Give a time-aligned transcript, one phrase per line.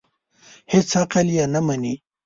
[0.71, 1.93] هېڅ عقل یې نه مني.